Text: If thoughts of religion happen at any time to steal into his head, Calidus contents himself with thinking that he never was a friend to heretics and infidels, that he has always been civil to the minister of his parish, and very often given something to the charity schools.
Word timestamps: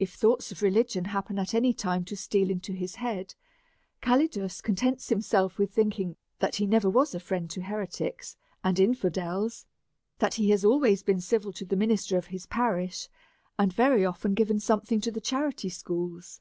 If 0.00 0.14
thoughts 0.14 0.50
of 0.50 0.62
religion 0.62 1.04
happen 1.04 1.38
at 1.38 1.54
any 1.54 1.72
time 1.72 2.04
to 2.06 2.16
steal 2.16 2.50
into 2.50 2.72
his 2.72 2.96
head, 2.96 3.36
Calidus 4.02 4.60
contents 4.60 5.10
himself 5.10 5.58
with 5.58 5.70
thinking 5.72 6.16
that 6.40 6.56
he 6.56 6.66
never 6.66 6.90
was 6.90 7.14
a 7.14 7.20
friend 7.20 7.48
to 7.50 7.62
heretics 7.62 8.36
and 8.64 8.80
infidels, 8.80 9.64
that 10.18 10.34
he 10.34 10.50
has 10.50 10.64
always 10.64 11.04
been 11.04 11.20
civil 11.20 11.52
to 11.52 11.64
the 11.64 11.76
minister 11.76 12.18
of 12.18 12.26
his 12.34 12.46
parish, 12.46 13.08
and 13.56 13.72
very 13.72 14.04
often 14.04 14.34
given 14.34 14.58
something 14.58 15.00
to 15.02 15.12
the 15.12 15.20
charity 15.20 15.68
schools. 15.68 16.40